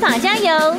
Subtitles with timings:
[0.00, 0.76] 法加油，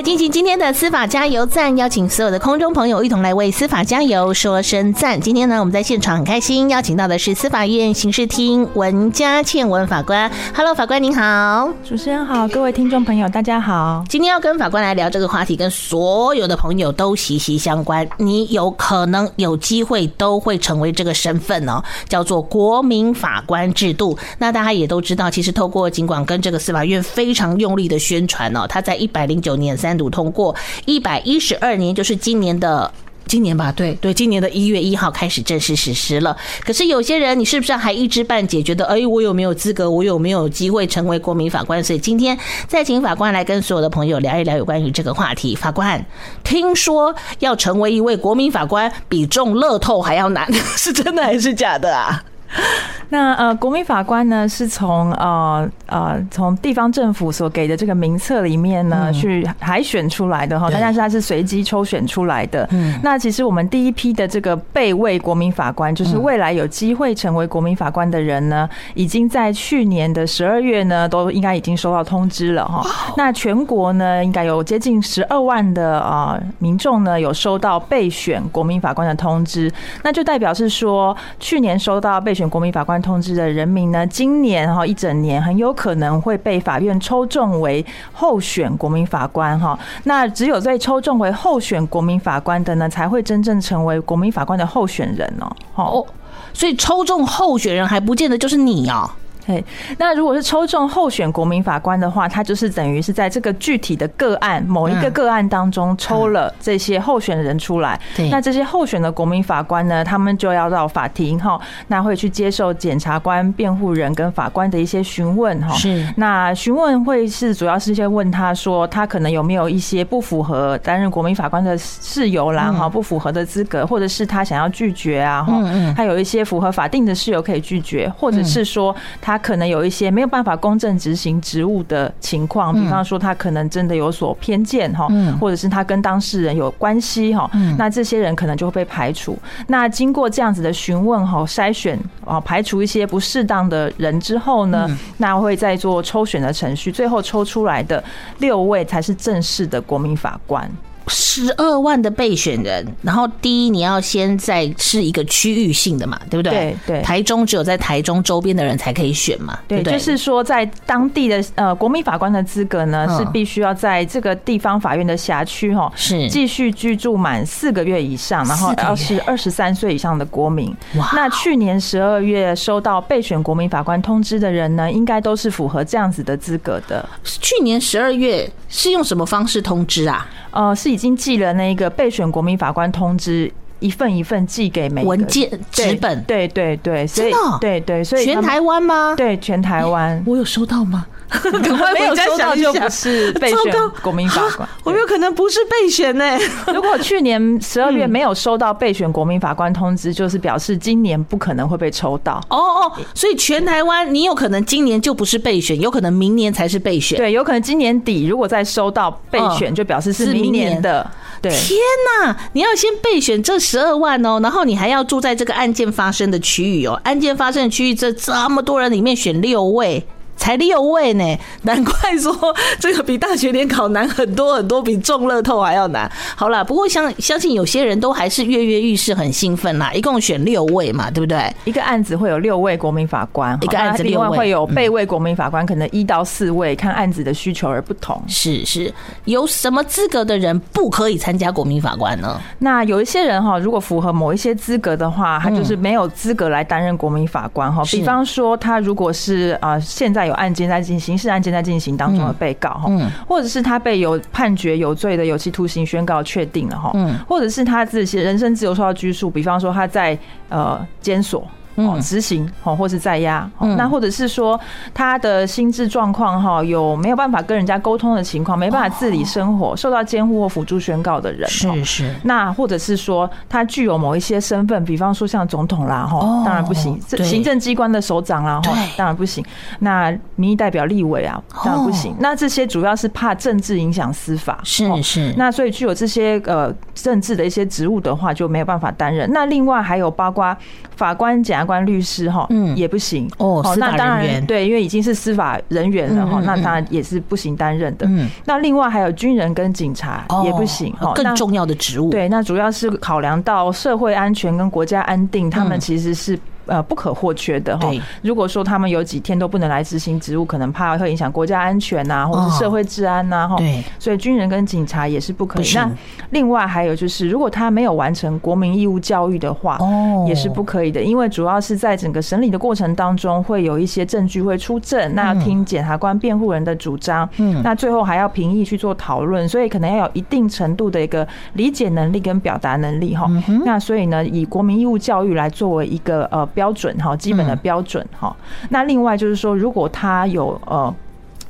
[0.00, 5.20] 来进行今天的司法加油赞，邀请所有的空中朋友一同来为司法加油说声赞。
[5.20, 10.32] 今天呢，我们在现场很开心，邀请到的是司法院刑事厅文嘉倩文法官。
[10.54, 14.02] Hello，法官您好，主持人好，各位听众朋友大家好。
[14.08, 18.08] 今天要跟法官来聊这个话题，跟所有的朋友都息息相关。
[18.16, 24.16] 你有可能有机会都会成为这个身份哦，叫做国民法官制度。
[24.38, 29.76] 那大家也都知道，其实透过尽管跟这个司法院非常用力的宣传哦，他在一百零九年。
[29.80, 30.54] 三读通过，
[30.84, 32.92] 一百一十二年就是今年的
[33.26, 33.70] 今年吧？
[33.70, 36.36] 对对，今年的一月一号开始正式实施了。
[36.64, 39.88] 可是有些人，你是不是还一知半解，觉得哎，我有没有资格？
[39.88, 41.82] 我有没有机会成为国民法官？
[41.84, 45.54] 所以今天再请法官来跟所有的朋友聊一聊有关于这个话题。
[45.54, 46.04] 法官，
[46.42, 52.24] 听说要成为一位国民法官比中乐透还要难， 是真的还是假的啊？
[53.12, 62.68] 那呃，国民法官呢，是从呃呃从地方政府所给的这个名册里面呢去海选出来的哈，但是它是随机抽选出来的。
[62.70, 72.84] 嗯，那其实我们第一批的这个备位国民法官，就是未来有机会成为国民法官的人呢，已经在去年的十二月呢，都应该已经收到通知了哈。
[73.16, 79.72] 那全国呢，应该有接近十二万的啊民众呢，有收到备选国民法官的通知，
[80.04, 89.78] 那就代表是说，去年收到备选选国民法官通知的人民呢，今年哈一整年很有可能会被法院抽中为候选国民法官哈。
[90.04, 95.54] 那只有在抽中为候选国民法官的呢，才会真正成为国民法官的候选人哦。
[95.74, 96.06] 哦，
[96.54, 99.10] 所以抽中候选人还不见得就是你哦。
[99.46, 99.64] 对，
[99.98, 107.98] 那如果是抽中候选国民法官的话，他就是等于是在这个具体的个案某一个个案当中抽了这些候选人出来。
[108.14, 115.74] 对，那这些候选的国民法官呢，他们就要到法庭哈，那会去接受检察官、辩护人跟法官的一些询问哈。
[115.74, 125.60] 是，那询问会是主要是先问他说，他可能有没有一些不符合担任国民法官的事由啦哈，不符合的资格，或者是他想要拒绝啊哈，
[125.96, 129.29] 他有一些符合法定的事由可以拒绝，或者是说他。
[129.30, 135.06] 他可能有一些没有办法公正执行职务的情况，比方说他可能真的有所偏见哈，
[135.40, 137.48] 或者是他跟当事人有关系哈，
[137.78, 139.38] 那这些人可能就会被排除。
[139.68, 144.88] 那经过这样子的询问哈、筛选啊，排除一些不适当的人之后呢，
[145.18, 148.02] 那会再做抽选的程序，最后抽出来的
[148.38, 150.68] 六位才是正式的国民法官。
[151.10, 156.52] 十二万的备选人，然后第一你要先在是一个区域性的嘛，对不对？
[156.52, 157.02] 对对。
[157.02, 170.74] 台中只有在台中周边的人才可以选嘛，对，就是说在当地的呃国民法官的资格呢，是必须要在这个地方法院的辖区哈，是继续居住满四个月以上，然后要是二十三岁以上的国民。
[170.96, 171.10] 哇！
[171.14, 177.06] 那去年十二月收到备选国民法官通知的人呢，应该都是符合这样子的资格的。
[177.24, 180.26] 去年十二月是用什么方式通知啊？
[180.52, 180.90] 呃，是。
[180.90, 189.14] 已经寄了那个备选国民法官通知，一份一份寄给每个文件纸本，对对对，所以对对，所以全台湾吗？
[189.16, 191.06] 对，全台湾，我有收到吗？
[191.94, 193.58] 没有收到就不是 备选
[194.02, 196.38] 国民法官，我有可能不是备选呢。
[196.74, 202.42] 如果去年十二月没有收到备选国民法官通知，就是表示今年不可能会被抽到。
[202.48, 207.16] 哦哦，所以全台湾你有可能今年就不是备选，有可能明年才是备选。
[207.18, 211.08] 对，有可能今年底如果再收到备选，就表示是明年的。
[211.40, 211.78] 对，天
[212.22, 220.06] 哪，你要先备选这十二万哦，然后你还要住在这个案件发生的区域哦，案件发生的区域这这么多人里面选六位。
[220.40, 222.34] 才六位呢， 难怪说
[222.78, 226.10] 这个比大学联考难很多很多，比中乐透还要难。
[226.34, 229.92] 好了，不过相相信有些人都还是跃跃欲试，很兴奋啦。
[229.92, 231.54] 一共选六位嘛，对不对？
[231.66, 238.20] 一个案子会有六位国民法官，一个案子另外会有备位国民法官，可能一到四位，看案子的需求而不同。
[238.26, 238.92] 是是，
[239.26, 242.40] 有什么资格的人不可以参加国民法官呢？
[242.60, 247.82] 那有一些人哈，如果符合某一些资格的话，他就是没有资格来担任国民法官哈。
[247.90, 252.88] 比方说，他如果是啊现在有案件在进行，刑事案件在进行当中的被告哈，
[253.28, 256.92] 或者是他被有判决有罪的有期徒刑宣告确定了哈，
[257.28, 260.16] 或者是他自己人身自由受到拘束，比方说他在
[260.48, 261.46] 呃监所
[261.76, 263.48] 哦执行哦，或是在押。
[263.76, 264.58] 那或者是说
[264.92, 271.48] 他的心智状况哈，有没有办法跟人家沟通的情况，没办法自理生活，受到监护或辅助宣告的人。
[271.48, 272.14] 是是。
[272.24, 277.00] 那或者是说他具有某一些身份，比方说像总统啦哈，当然不行。
[277.24, 279.44] 行政机关的首长啦哈，当然不行。
[279.78, 282.14] 那民意代表、立委啊，当然不行。
[282.18, 284.60] 那这些主要是怕政治影响司法。
[284.64, 285.34] 是是。
[285.36, 289.30] 那所以具有这些呃政治的一些职务的话，就没有办法担任。
[289.32, 290.56] 那另外还有包括
[290.96, 293.62] 法官、检察官、律师哈，嗯，也不行哦。
[293.78, 298.06] 那当然对，因为已经是司法人员了哈，那当然也是不行担任的。
[298.08, 302.10] 嗯，那另外还有军人跟警察也不行哈，更重要的职务。
[302.10, 306.38] 对，那主要是考量到社会安全跟国家安定，他们其实是。
[306.70, 307.90] 呃，不可或缺的哈。
[308.22, 313.56] 如果说他们有几天都不能来执行职务，可能怕会影响国家安全呐，或者是社会治安呐哈。
[313.56, 315.64] 对，所以军人跟警察也是不可以。
[315.74, 315.90] 那
[316.30, 321.02] 另外还有就是，如果他没有完成国民义务教育的话，哦，也是不可以的。
[321.02, 333.28] 因为主要是在整个审理的过程当中，会有一些证据会出证，那要听检察官辩护人的主张，嗯，那最后还要评议去做讨论，所以可能要有一定程度的一个理解能力跟表达能力哈。
[333.64, 336.46] 那所以呢，以国民义务教育来作为一个呃。
[336.60, 338.36] 标准哈，基本的标准哈。
[338.68, 340.94] 那另外就是说，如果他有呃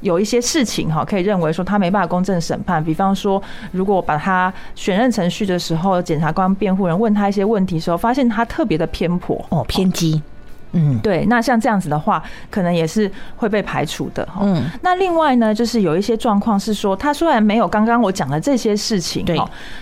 [0.02, 3.42] 有一些事情哈，可以认为说他没办法公正审判，比方说，
[3.72, 10.22] 如果把他选任程序的时候，检察官、辩护人问他一些问题的时候，发现他特别的偏颇哦，偏激。
[10.72, 14.26] 嗯，对，那像这样子的话，可能也是会被排除的。
[14.40, 19.36] 嗯，那另外呢，就是有一些状况是说，他虽然没有刚刚我讲的这些事情，对，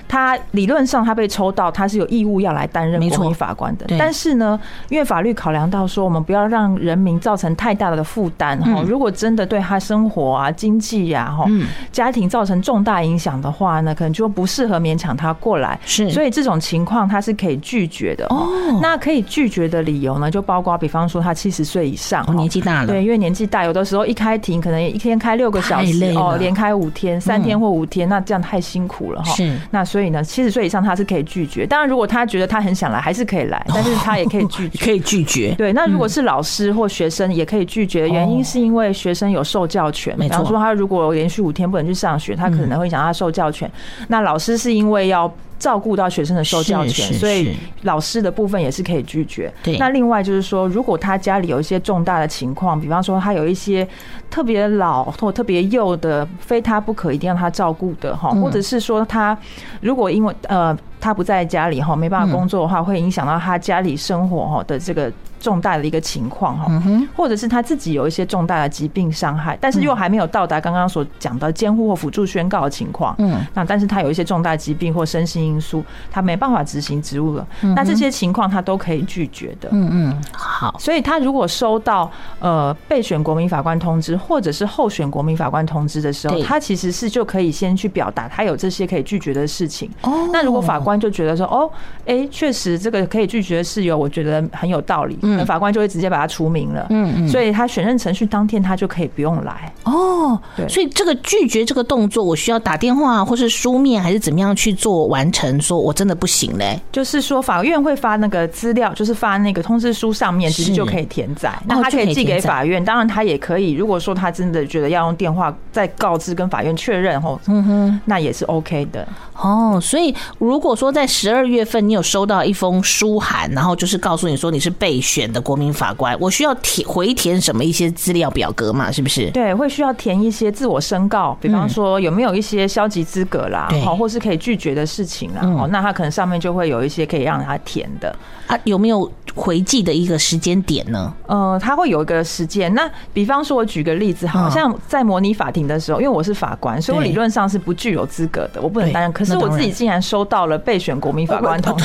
[0.08, 3.84] 他理论上他被抽到，他是有义务要来担任国民法官的。
[3.98, 4.58] 但是呢，
[4.88, 8.82] 因为法律考量到说，我们不要让人民造成太大的负担哈。
[8.86, 11.44] 如果真的对他生活啊、经济呀、哈、
[11.92, 15.78] 家庭造成重大影响的话呢，可能就不适合勉强他过来。
[15.84, 18.24] 是，所以这种情况他是可以拒绝的。
[18.30, 18.48] 哦，
[18.80, 20.77] 那可以拒绝的理由呢，就包括。
[20.78, 29.34] 比方说他七十岁以上，年纪大了，对，因为年纪大，有的时候一开庭可能一天开六个小时哦，连开五天，三天或五天，那这样太辛苦了哈。
[29.34, 31.66] 是，那所以呢，七十岁以上他是可以拒绝。
[31.66, 35.54] 当然，如果他觉得他很想来，还是可以来，但是他也可以拒绝， 可以拒绝。
[35.58, 40.16] 对，那如果是老师或学生，也可以拒绝的原因是因为学生有受教权。
[40.18, 43.70] 比方说，他如果连续五天不能去上学，他可能会想他受教权。
[44.08, 45.32] 那老师是因为要。
[45.58, 49.52] 照顾到学生的受教权，所以老师的部分也是可以拒绝。
[49.62, 53.86] 对，那另外就是说，如果他家里有一些重大的情况，比方说他有一些
[54.30, 59.36] 特别老或特别幼的，非他不可，一定要他照顾的哈，或者是说他
[59.80, 65.12] 如果因为呃他不在家里哈，没办法工作的话，会影响到他家里生活哈的这个。
[65.40, 66.82] 重大的一个情况哈，
[67.16, 73.14] 或者是他自己有一些重大的疾病伤害，但是又还没有到达刚刚所讲的监护或辅助宣告的情况。
[73.18, 77.46] 嗯，那但是他有一些重大疾病或身心因素，他没办法执行职务了。
[77.74, 79.68] 那这些情况他都可以拒绝的。
[79.72, 80.74] 嗯嗯，好。
[80.78, 82.10] 所以他如果收到
[82.40, 89.90] 呃备选国民法官通知或者是候选国民法官通知的时候，他其实是就可以先去表达他有这些可以拒绝的事情。
[90.02, 91.70] 哦，那如果法官就觉得说，哦，
[92.06, 95.18] 哎，确实这个可以拒绝的事由，我觉得很有道理。
[95.36, 100.40] 那法官就会直接把他除名了，嗯嗯，所以他选任程序当天他就可以不用来哦。
[100.56, 105.58] 对，所以这个拒绝这个动作，我需要打电话或是书面还是怎么样去做完成？
[105.58, 112.84] 说我真的不行嘞，就是说法院会发那个资料，就是发那个通知书上面其实就可以填载，那他可以寄给法院。
[112.84, 119.08] 当然他也可以，如果说他真的觉得要用电话再告知跟法院确认后，嗯哼，那也是 OK 的。
[119.34, 128.92] 哦，所以如果说在十二月份你有收到一封书函，然后就是告诉你说你是被选的国民法官，我需要填回填什么一些资料表格嘛？
[128.92, 129.30] 是不是？
[129.30, 138.14] 对，会需要填一些自我申告，比方说有没有一些消极资格啦，好，或是可以拒绝的事情啦，哦，那他可能上面就会有一些可以让他填的
[138.46, 141.12] 啊，有没有回寄的一个时间点呢？
[141.26, 142.72] 呃，他会有一个时间。
[142.74, 149.12] 那比方说，我举个例子，好像在模拟法庭的时候，因为我是法官，所以我理论上是不具有资格的，我不能担任。
[149.12, 151.84] 可是我自己竟然收到了备选国民法官 通知，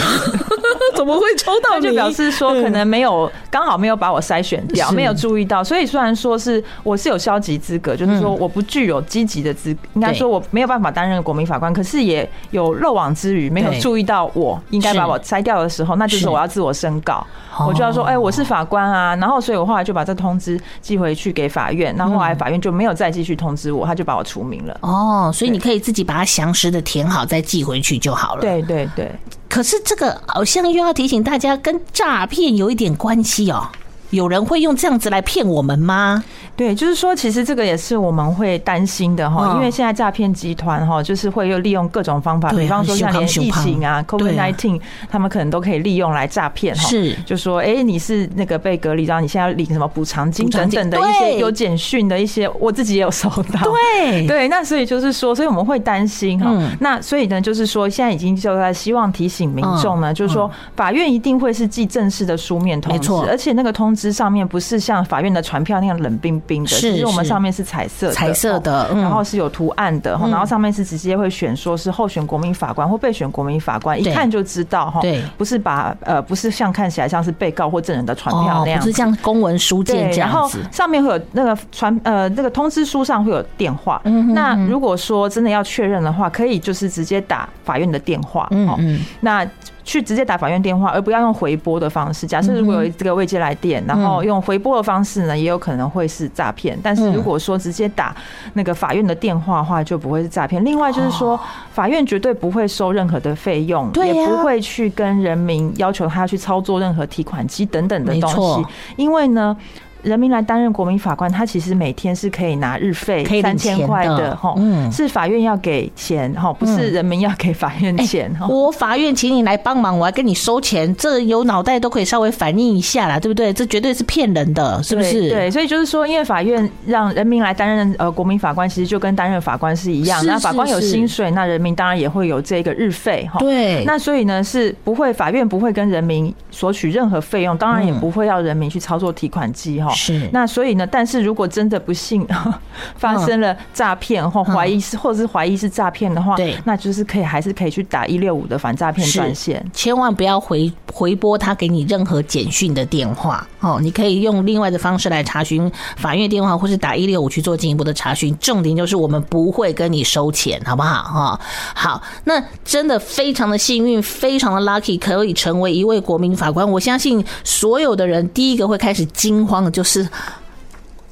[0.96, 1.80] 怎么会抽到？
[1.84, 5.64] 就表示说可能没有刚好没有把我筛选掉，没有注意到。
[5.64, 11.74] 所以虽然说是我是有消极资格，就是说我不具有积极的资，应该说我没有办法担任国民法官。
[11.74, 17.26] 可是也有漏网之鱼，没有注意到我应该把我筛掉的时候，那就是我要自我申告，
[17.68, 19.16] 我就要说，哎，我是法官啊。
[19.18, 24.78] 然后所以我后来就把这通知寄回去给法院，那后来法院就没有再继续通知我，他就把我除名了。
[24.82, 27.24] 哦，所以你可以自己把它详实的填好。
[27.24, 28.42] 再寄回去就好了。
[28.42, 29.10] 对对对，
[29.54, 33.70] 可是这个好像又要提醒大家，跟诈骗有一点关系哦。
[34.14, 36.24] 有人会用这样子来骗我们吗？
[36.56, 44.80] 对，就是说，其实这个也是我们会担心的哈，因为现在诈骗集团哈，就是会又利用各种方法，比方说像连疫情啊，COVID-19，
[45.10, 46.84] 他们可能都可以利用来诈骗哈。
[46.84, 53.60] 是，就说哎，你是那个被隔离，然后你现在要领什么补偿金等等的一些有简讯的一些，我自己也有收到。
[53.98, 56.52] 对 对，那所以就是说，所以我们会担心哈。
[56.80, 84.02] 那所以呢，就是说，现在已经就在希望提醒民众呢，就是说，法院一定会是寄正式的书面通知，而且那个通知上面不是像法院的传票那样冷冰冰的，其实我们上面是彩色的彩色的，然后是有图案的，然后上面是直接会选说是候选国民法官或备选国民法官，一看就知道哈，对，不是把呃不是像看起来像是被告或证人的传票那样，不是像公文书件这样子，然后上面会有那个传呃那个通知书上会有电话，
[84.34, 89.48] 那如果说真的要确认的话，可以就是直接打法院的电话，嗯嗯，那。
[89.84, 92.26] 去直接打法院电话，而不要用回拨的方式。
[92.26, 96.78] 假设如果有这个未接来电，然后用回拨的方式呢，也有可能会是诈骗。
[96.82, 98.16] 但是如果说直接打
[98.54, 100.64] 那个法院的电话的话，就不会是诈骗。
[100.64, 101.40] 另外就是说，
[101.72, 109.56] 法院绝对不会收任何的费用，也不会去跟人民要求他去操作任何提款机等等的东西，因为呢。
[110.04, 118.46] 人民来担任国民法官，他其实每天是可以拿日费三千块的哈，嗯，是法院要给钱哈，不是人民要给法院钱哈。
[118.48, 123.54] 我法院请你来帮忙，我还跟你收钱，这有脑袋都可以稍微反应一下啦，对不对？
[123.54, 125.30] 这绝对是骗人的，是不是？
[125.30, 130.26] 对，所以就是说，因为法院让人民来担任呃国民法官，其实就跟担任法官是一样。
[130.26, 133.40] 那法官有薪水，那人民当然也会有这个日费哈。
[133.40, 139.93] 对，那所以呢，是不会法院不会跟人民索取任何费用，当然也不会要人民去操作提款机哈。
[139.94, 140.86] 是，那所以呢？
[140.86, 142.28] 但是如果真的不幸
[142.98, 153.80] 发生了诈骗或怀疑是，或者是怀疑是诈骗的话，对，那就是可以还是可以去打一六五的反诈骗专线，千万不要回回拨他给你任何简讯的电话哦。
[153.82, 158.36] 你可以用另外的方式来查询法院电话，或是打一六五去做进一步的查询。
[158.40, 161.04] 重点就是我们不会跟你收钱，好不好？
[161.04, 161.40] 哈，
[161.74, 166.70] 好，那真的非常的幸运，非常的 lucky，可以成为一位国民法官。
[166.70, 169.83] 我相信所有的人第一个会开始惊慌的就是。
[169.84, 170.08] 是。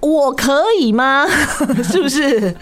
[0.02, 1.28] 我可以吗？
[1.84, 2.54] 是不是？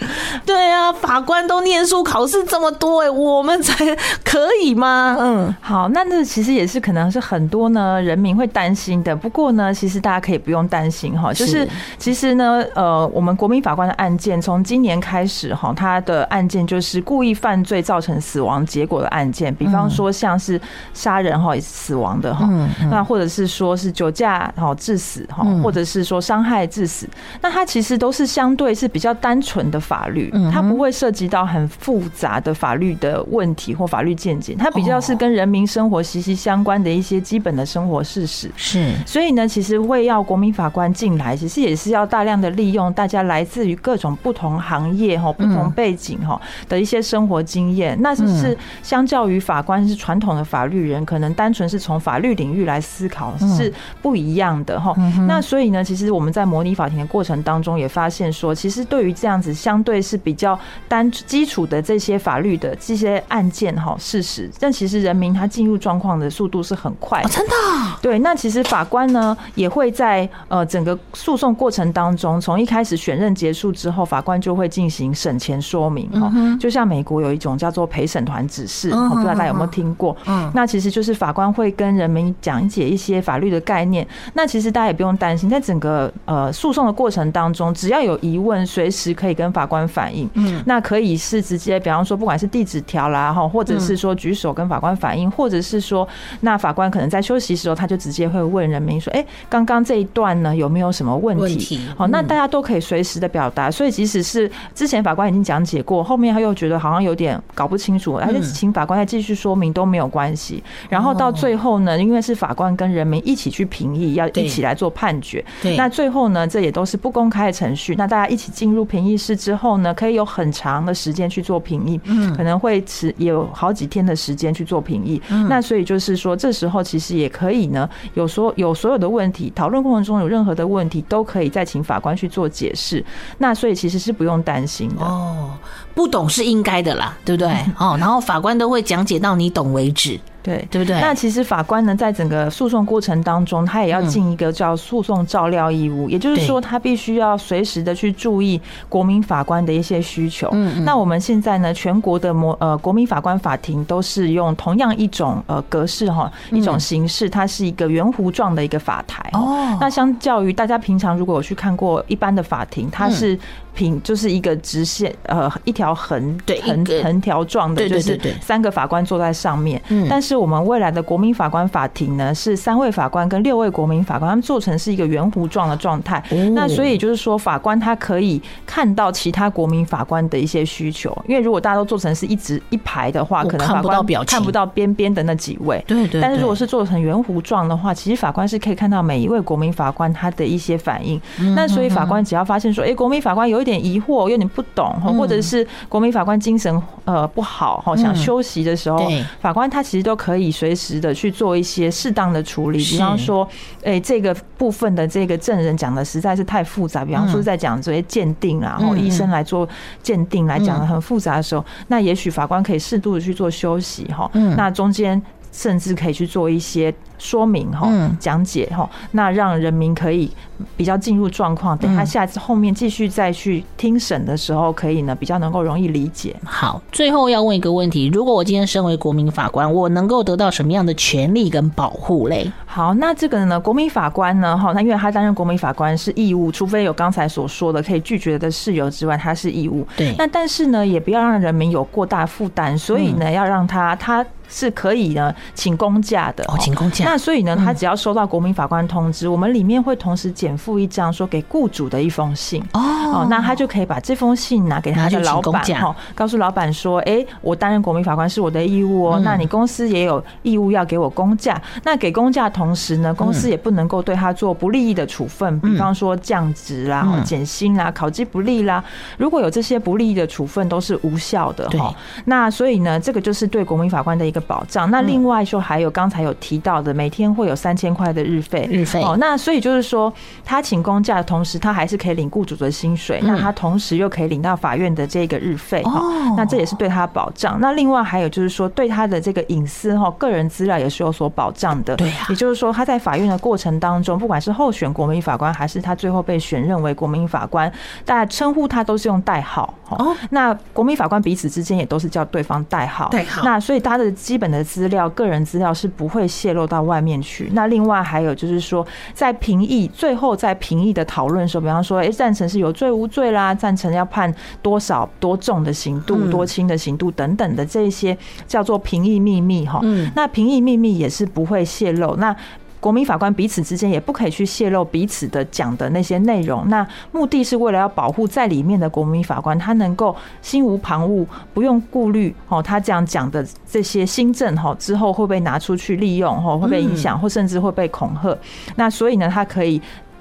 [0.44, 5.16] 对啊，法官都念书考试这么多哎，我们才可以吗？
[5.18, 9.16] 嗯，好，那这其实也是可能是很多呢人民会担心的。
[9.16, 11.66] 不过呢，其实大家可以不用担心哈，就是
[11.98, 20.60] 其实呢，呃，我们国民法官的案件从今年开始哈，他的案件就是故意犯罪造成死亡结果的案件，比方说像是
[20.92, 22.46] 杀人哈死亡的哈，
[22.90, 27.08] 那或者是说是酒驾哈致死哈，或者是说伤害致死。
[27.40, 38.50] 那它其实都是相对是比较单纯的法律，它不会涉及到很复杂的法律的问题或法律见解，它比较是跟人民生活息息相关的一些基本的生活事实。
[38.56, 47.96] 是，所以呢，其实会要国民法官进来，其实也是要大量的利用大家来自于各种不同行业哈、不同背景哈的一些生活经验。
[48.00, 53.72] 那就是相较于法官是传统的法律人，可能单纯是从法律领域来思考是
[54.02, 54.94] 不一样的哈。
[55.26, 57.40] 那所以呢，其实我们在模拟法庭的过程。
[57.42, 67.28] 当中也发现说，其实对于这样子相对是比较单基础的这些法律的这些案件哈事实，但其实人民他进入状况的速度是很快的。
[67.30, 67.54] 真的？
[68.02, 76.30] 对，那其实法官呢也会在呃整个诉讼过程当中，从一开始选任结束之后，法官就会进行审前说明哈。
[76.60, 80.16] 就像美国有一种叫做陪审团指示，我不知道大家有没有听过？
[80.26, 84.06] 嗯，那其实就是法官会跟人民讲解一些法律的概念。
[84.34, 87.30] 那其实大家也不用担心，在整个呃诉讼的过程。
[87.30, 90.28] 当中，只要有疑问，随时可以跟法官反映。
[90.34, 96.06] 嗯，那可以是直接，比方说，不管是递纸条啦，哈，或者是说举手跟法官反映，或者是说，
[96.40, 103.70] 那法官可能在休息时候，他就直接会问人民说：“哎，刚刚这一段呢，有没有什么问题？”好，那大家都可以随时的表达。
[103.70, 110.62] 所以，即使是之前法官已经讲解过，后面他又觉得好像有点搞不清楚，他就请法官再继续说明都没有关系。
[110.88, 115.44] 然后到最后呢，因为是法官跟人民一起去评议，要一起来做判决。
[115.62, 117.10] 对，那最后呢，这也都是不。
[117.10, 125.20] 公开的程序，那大家一起进入评议室之后呢，可以有很长的时间去做评议，嗯，可能会持有好几天的时间去做评议。
[125.28, 133.04] 嗯那所以就是说，这时候其实也可以呢，有所有所有的问题，讨论过程中有任何的问题，都可以再请法官去做解释。
[133.38, 135.50] 那所以其实是不用担心的哦，
[135.92, 137.50] 不懂是应该的啦，对不对？
[137.76, 140.16] 哦，然后法官都会讲解到你懂为止。
[140.42, 141.00] 对，对不对？
[141.00, 150.48] 那其实法官呢，在整个诉讼过程当中，他也要尽一个叫诉讼照料义务，也就是说，他必须要随时的去注意国民法官的一些需求。
[150.52, 159.28] 嗯，那我们现在呢，全国的模呃国民法官法庭都是用同样一种呃格式哈，一种形式，它是一个圆弧状的一个法台。
[159.34, 163.38] 哦，那相较于大家平常如果有去看过一般的法庭，它是。
[163.74, 169.80] 平就是一个直线，呃，一条横对横横条状的，就是三个法官坐在上面。
[169.88, 176.22] 嗯，但是我们未来的国民法官法庭呢，是三位法官跟六位国民法官，他们做成是一个圆弧状的状态。
[176.54, 185.82] 那所以就是说，法官他可以看到其他国民法官的一些需求，因为如果大家都做成是一直一排的话，可能法官看不到边边的那几位。
[185.86, 186.20] 对对。
[186.20, 191.20] 但是如果是做成圆弧状的话，其实法官是可以看到每一位国民法官他的一些反应。
[191.54, 193.59] 那所以法官只要发现说，哎，国民法官有。
[193.60, 199.06] 有点疑惑，有点不懂，或者是国民法官精神呃不好哈，想休息的时候，
[199.40, 202.78] 法官他其实都可以随时的去做一些适当的处理。
[202.78, 203.46] 比方说，
[203.84, 209.68] 哎，这个部分的这个证人讲的实在是太复杂，比方说在讲这些鉴定啊，然后医生来做
[210.02, 214.30] 鉴定来讲的很复杂的时候，那也许法官可以适度的去做休息哈。
[214.56, 215.20] 那中间
[215.52, 216.94] 甚至可以去做一些。
[217.20, 220.28] 说明哈，讲解哈，那让人民可以
[220.76, 226.34] 比较进入状况，等他下次后面继续再去听审的时候，可以呢比较能够容易理解。
[226.44, 232.50] 好，最后要问一个问题：如果我今天身为国民法官，我能够得到什么样的权利跟保护嘞？
[232.64, 239.86] 好，那这个呢，国民法官呢，哈，那因为他担任国民法官是义务，除非有刚才所说的可以拒绝的事由之外，他是义务。
[239.96, 240.14] 对。
[240.16, 246.44] 那但是呢，也不要让人民有过大负担，所以呢，要让他他是可以呢请公假的。
[246.44, 247.09] 哦，请公假。
[247.10, 252.62] 那所以呢，他只要收到国民法官通知，我们里面会同时减负一张说给雇主的一封信。
[252.72, 268.84] 哦，那他就可以把这封信拿给他的老板哈，告诉老板说，哎，我担任国民法官是我的义务哦，那你公司也有义务要给我工价，那给工价同时呢，公司也不能够对他做不利益的处分，比方说降职啦、减薪啦、考绩不利啦，
[269.18, 271.92] 如果有这些不利益的处分都是无效的哈。
[272.26, 274.88] 那所以呢，这个就是对国民法官的一个保障。
[274.92, 277.30] 那另外说还有刚才有提到的，每天。
[277.30, 279.16] 会有三千块的日费，日费哦。
[279.18, 280.12] 那所以就是说，
[280.44, 283.20] 他请公假的同时，他还是可以领雇主的薪水。
[283.22, 286.02] 那他同时又可以领到法院的这个日费哈。
[286.36, 287.58] 那这也是对他保障。
[287.60, 291.96] 那另外还有就是说，对他的这个隐私哈，个人资料也是有所保障的。
[291.96, 297.72] 对，也就是说，他在法院的过程当中，不管是候选国民法官，还是他最后被选任为国民法官，
[298.04, 299.72] 大家称呼他都是用代号。
[299.90, 303.08] 哦，那国民法官彼此之间也都是叫对方代号。
[303.08, 303.42] 代号。
[303.44, 307.48] 那所以他的基本的资料、个人资料是不会泄露到外面去。
[307.52, 318.16] 那另外还有就是说，在评议最后在评议的讨论时候，比方说，哎，赞成是有罪无罪啦，赞成要判多少多重的刑度、多轻的刑度等等的这些
[318.46, 319.78] 叫做评议秘密哈。
[319.84, 322.16] 嗯，那评议秘密也是不会泄露。
[322.16, 322.34] 那
[322.80, 338.36] 国民法官彼此之间也不可以去泄露彼此的讲的那些内容，那目的是为了要保护在里面的国民法官，他能够心无旁骛，不用顾虑哦，他这样讲的这些新政哈，之后会被拿出去利用哈，会被影响，或甚至会被恐吓。
[338.76, 339.80] 那所以呢，他可以。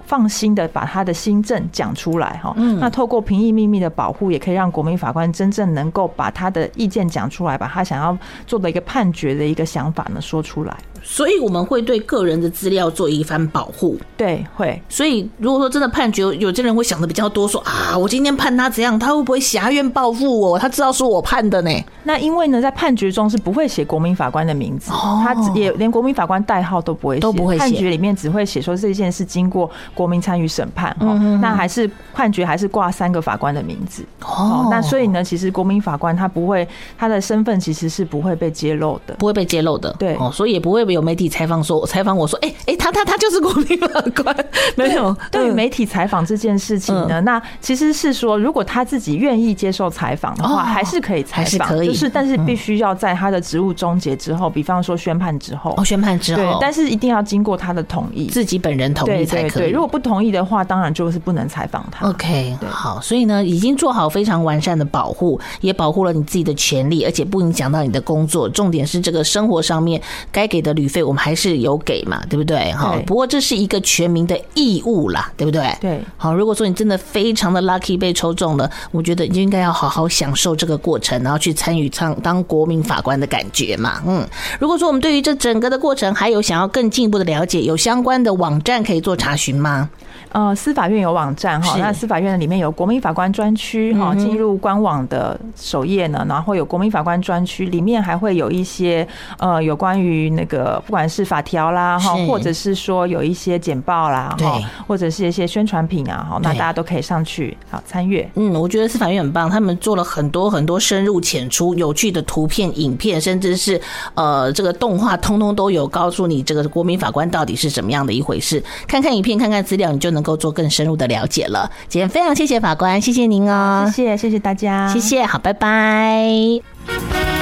[0.10, 8.17] 放心的把他的新政讲出来哈，那透过评议秘密的保护，也可以让国民法官真正能够把他的意见讲出来，把他想要
[8.48, 10.76] 做的一个判决的一个想法呢说出来。
[11.04, 14.82] 所以我们会对个人的资料做一番保护，对，会。
[14.90, 20.58] 所以如果说真的判决，有些人会想的比较多，说啊，我今天判他怎样，他会不会挟怨报复我？
[20.58, 21.72] 他知道是我判的呢？
[22.04, 27.60] 那因为呢，在判决中是不会写国民法官的名字，他也连国民法官代号都不会写，都不会写。
[27.60, 29.70] 判决里面只会写说这件事经过。
[29.94, 34.68] 国民参与审判，哦那还是判决还是挂三个法官的名字哦。
[34.72, 39.94] 那所以呢，其实国民法官他不会，他的身份其实是不会被揭露的，不会被揭露的。
[40.00, 44.36] 对哦，所以也不会有媒体采访说，采访我说，哎哎，他他他就是国民法官，
[44.75, 45.15] 没有。
[45.32, 59.71] 对于媒体采访这件事情呢，那其实是说，如果他自己愿意接受采访的话，还是可以采访，就是但是必须要在他的职务终结之后，比方说宣判之后，哦，宣判之后，对，但是一定要经过他的同意，自己本人同意才可以。
[59.71, 62.08] 如果不同意的话，当然就是不能采访他。
[62.08, 68.47] OK，好，所以呢，已经做好非常完善的保护，也保护了你自己的权利，而且不影响到你的工作。
[68.49, 72.72] 重点是这个生活上面该给的旅费，我们还是有给嘛，对不对？
[72.74, 75.76] 哈，不过这是一个全民的义务啦，对不对？
[75.82, 76.00] 对。
[76.18, 84.02] 好，如果说你真的非常的 lucky 被抽中了，我觉得你就应该要好好享受这个过程，然后去参与当当国民法官的感觉嘛。
[84.06, 84.26] 嗯，
[84.60, 89.89] 如果说我们对于这整个的过程还有想要更进一步的了解，有相关的网站可以做查询吗？
[90.32, 99.08] 呃，司法院有网站哈，那司法院里面有国民法官专区哈，进入官网的首页呢，然后有国民法官专区，里面还会有一些
[99.39, 108.30] 呃有关于那个不管是法条啦哈，或者是说有一些简报啦哈，或者是一些宣传品啊哈，那大家都可以上去好参阅。
[108.36, 113.82] 嗯，我觉得司法院很棒，他们做了很多很多深入浅出、有趣的图片、影片，甚至是
[114.13, 118.63] 呃这个动画，通通都有告诉你这个国民法官到底是怎么样的一回事。
[118.88, 121.72] 看看影片，看看资料，你就能够做更深入的了解了。
[121.88, 127.38] 今天非常谢谢法官，谢谢您哦，谢谢谢谢大家，谢谢，好，拜拜。